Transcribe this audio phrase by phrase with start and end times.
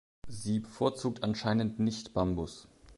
[0.27, 2.67] Sie bevorzugt anscheinend nicht Bambus.